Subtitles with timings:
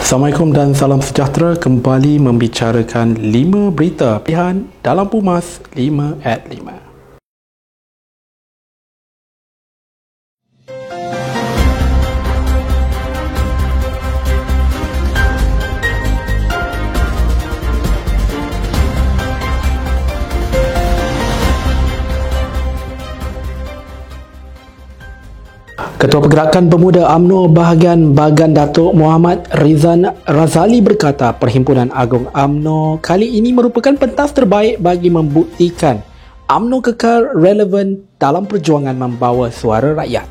[0.00, 6.89] Assalamualaikum dan salam sejahtera kembali membicarakan 5 berita pilihan dalam Pumas 5 at 5.
[26.00, 33.36] Ketua Pergerakan Pemuda AMNO bahagian Bagan Datuk Muhammad Rizan Razali berkata Perhimpunan Agung AMNO kali
[33.36, 36.00] ini merupakan pentas terbaik bagi membuktikan
[36.48, 40.24] AMNO kekal relevan dalam perjuangan membawa suara rakyat.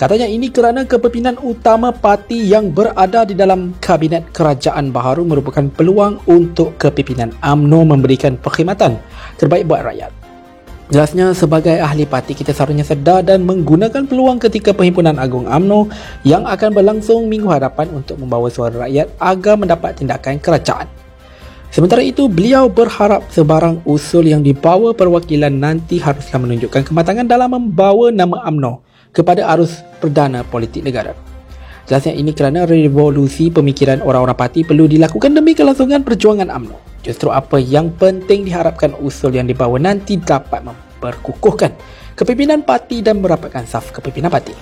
[0.00, 6.24] Katanya ini kerana kepimpinan utama parti yang berada di dalam Kabinet Kerajaan Baharu merupakan peluang
[6.24, 8.96] untuk kepimpinan AMNO memberikan perkhidmatan
[9.36, 10.19] terbaik buat rakyat.
[10.90, 15.86] Jelasnya sebagai ahli parti kita seharusnya sedar dan menggunakan peluang ketika Perhimpunan Agung AMNO
[16.26, 20.90] yang akan berlangsung minggu hadapan untuk membawa suara rakyat agar mendapat tindakan kerajaan.
[21.70, 28.10] Sementara itu, beliau berharap sebarang usul yang dibawa perwakilan nanti haruslah menunjukkan kematangan dalam membawa
[28.10, 28.82] nama AMNO
[29.14, 31.14] kepada arus perdana politik negara.
[31.86, 36.89] Jelasnya ini kerana revolusi pemikiran orang-orang parti perlu dilakukan demi kelangsungan perjuangan AMNO.
[37.00, 41.72] Justru apa yang penting diharapkan usul yang dibawa nanti dapat memperkukuhkan
[42.12, 44.52] kepimpinan parti dan merapatkan saf kepimpinan parti.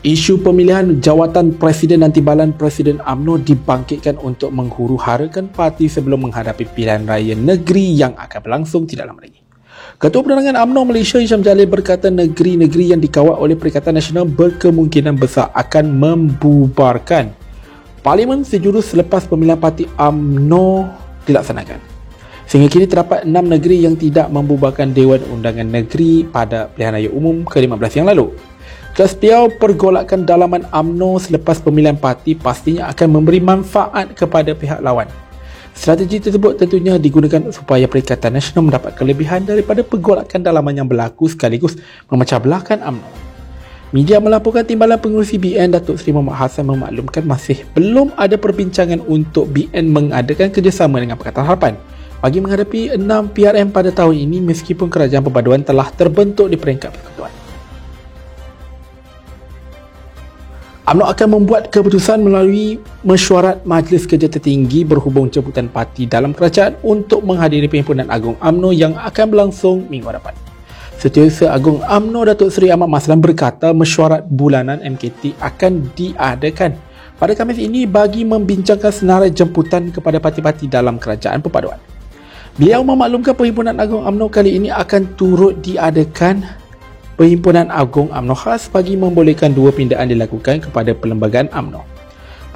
[0.00, 6.64] Isu pemilihan jawatan Presiden dan Timbalan Presiden AMNO dibangkitkan untuk menghuru harakan parti sebelum menghadapi
[6.72, 9.39] pilihan raya negeri yang akan berlangsung tidak lama lagi.
[10.00, 15.52] Ketua Penerangan UMNO Malaysia Hisham Jalil berkata negeri-negeri yang dikawal oleh Perikatan Nasional berkemungkinan besar
[15.52, 17.36] akan membubarkan
[18.00, 20.88] Parlimen sejurus selepas pemilihan parti UMNO
[21.28, 21.76] dilaksanakan.
[22.48, 27.44] Sehingga kini terdapat enam negeri yang tidak membubarkan Dewan Undangan Negeri pada pilihan raya umum
[27.44, 28.32] ke-15 yang lalu.
[28.96, 29.14] Kelas
[29.60, 35.06] pergolakan dalaman UMNO selepas pemilihan parti pastinya akan memberi manfaat kepada pihak lawan.
[35.70, 41.78] Strategi tersebut tentunya digunakan supaya Perikatan Nasional mendapat kelebihan daripada pergolakan dalaman yang berlaku sekaligus
[42.10, 43.08] memecah belahkan UMNO.
[43.90, 49.50] Media melaporkan timbalan pengurusi BN Datuk Seri Muhammad Hassan memaklumkan masih belum ada perbincangan untuk
[49.50, 51.74] BN mengadakan kerjasama dengan Pakatan Harapan
[52.22, 57.39] bagi menghadapi 6 PRM pada tahun ini meskipun kerajaan perpaduan telah terbentuk di peringkat persekutuan.
[60.90, 67.22] UMNO akan membuat keputusan melalui mesyuarat Majlis Kerja Tertinggi berhubung jemputan parti dalam kerajaan untuk
[67.22, 70.34] menghadiri Perhimpunan Agung UMNO yang akan berlangsung minggu depan.
[70.98, 76.74] Setiausaha Agung UMNO Datuk Seri Ahmad Maslan berkata mesyuarat bulanan MKT akan diadakan
[77.22, 81.78] pada Khamis ini bagi membincangkan senarai jemputan kepada parti-parti dalam kerajaan perpaduan.
[82.58, 86.59] Beliau memaklumkan Perhimpunan Agung UMNO kali ini akan turut diadakan
[87.20, 91.84] Perhimpunan Agung UMNO khas bagi membolehkan dua pindaan dilakukan kepada perlembagaan UMNO.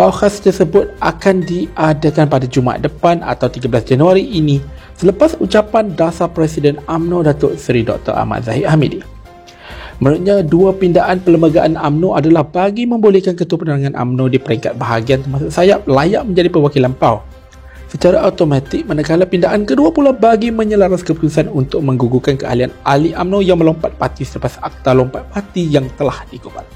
[0.00, 4.64] Pau khas tersebut akan diadakan pada Jumaat depan atau 13 Januari ini
[4.96, 8.16] selepas ucapan dasar Presiden UMNO Datuk Seri Dr.
[8.16, 9.04] Ahmad Zahid Hamidi.
[10.00, 15.52] Menurutnya, dua pindaan perlembagaan UMNO adalah bagi membolehkan Ketua Penerangan UMNO di peringkat bahagian termasuk
[15.52, 17.20] sayap layak menjadi perwakilan PAU
[17.94, 23.62] secara automatik manakala pindaan kedua pula bagi menyelaras keputusan untuk menggugurkan keahlian ahli UMNO yang
[23.62, 26.66] melompat parti selepas akta lompat parti yang telah digubal.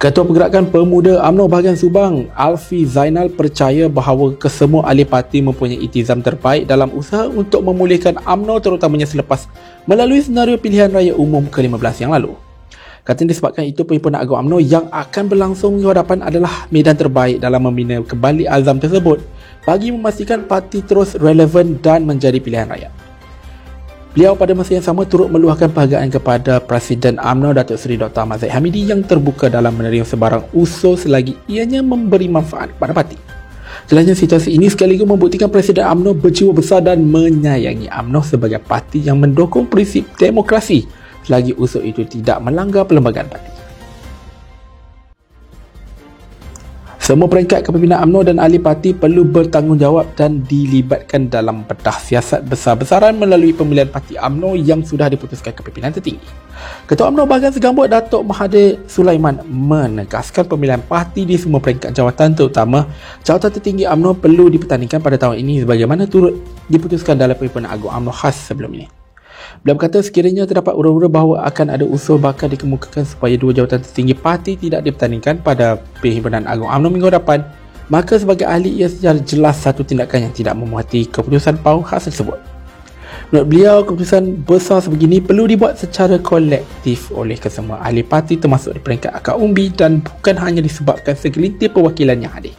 [0.00, 6.24] Ketua Pergerakan Pemuda UMNO bahagian Subang, Alfi Zainal percaya bahawa kesemua ahli parti mempunyai itizam
[6.24, 9.44] terbaik dalam usaha untuk memulihkan UMNO terutamanya selepas
[9.84, 12.32] melalui senario pilihan raya umum ke-15 yang lalu.
[13.00, 17.64] Katanya disebabkan itu Perhimpunan Agung UMNO yang akan berlangsung minggu hadapan adalah medan terbaik dalam
[17.64, 19.24] membina kembali azam tersebut
[19.64, 22.92] bagi memastikan parti terus relevan dan menjadi pilihan rakyat.
[24.10, 28.26] Beliau pada masa yang sama turut meluahkan penghargaan kepada Presiden UMNO Datuk Seri Dr.
[28.26, 33.14] Ahmad Zaid Hamidi yang terbuka dalam menerima sebarang usul selagi ianya memberi manfaat kepada parti.
[33.86, 39.22] Jelasnya situasi ini sekaligus membuktikan Presiden UMNO berjiwa besar dan menyayangi UMNO sebagai parti yang
[39.22, 43.60] mendukung prinsip demokrasi selagi usul itu tidak melanggar perlembagaan parti.
[47.10, 53.18] Semua peringkat kepimpinan UMNO dan ahli parti perlu bertanggungjawab dan dilibatkan dalam bedah siasat besar-besaran
[53.18, 56.22] melalui pemilihan parti UMNO yang sudah diputuskan kepimpinan tertinggi.
[56.86, 62.86] Ketua UMNO Bahagian Segambut Datuk Mahathir Sulaiman menegaskan pemilihan parti di semua peringkat jawatan terutama
[63.26, 66.38] jawatan tertinggi UMNO perlu dipertandingkan pada tahun ini sebagaimana turut
[66.70, 68.99] diputuskan dalam perhimpunan agung UMNO khas sebelum ini.
[69.60, 74.16] Beliau berkata sekiranya terdapat ura-ura bahawa akan ada usul bakal dikemukakan supaya dua jawatan tertinggi
[74.16, 77.44] parti tidak dipertandingkan pada Perhimpunan Agung UMNO minggu depan,
[77.92, 82.40] maka sebagai ahli ia secara jelas satu tindakan yang tidak memuati keputusan PAU khas tersebut.
[83.28, 88.80] Menurut beliau, keputusan besar sebegini perlu dibuat secara kolektif oleh kesemua ahli parti termasuk di
[88.80, 92.56] peringkat akar umbi dan bukan hanya disebabkan segelintir perwakilan yang hadir.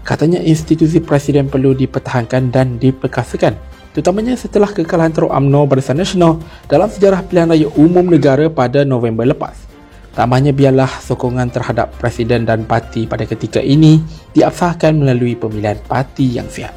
[0.00, 6.88] Katanya institusi presiden perlu dipertahankan dan diperkasakan terutamanya setelah kekalahan teruk UMNO Barisan Nasional dalam
[6.88, 9.54] sejarah pilihan raya umum negara pada November lepas.
[10.12, 14.04] Tambahnya biarlah sokongan terhadap presiden dan parti pada ketika ini
[14.36, 16.72] diabsahkan melalui pemilihan parti yang sihat.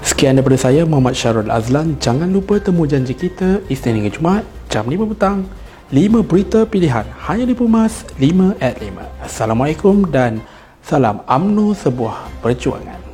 [0.00, 4.86] Sekian daripada saya Muhammad Syarul Azlan Jangan lupa temu janji kita Isnin hingga Jumaat Jam
[4.86, 5.46] 5 petang
[5.94, 10.42] 5 berita pilihan Hanya di Pumas 5 at 5 Assalamualaikum dan
[10.82, 13.05] Salam UMNO sebuah perjuangan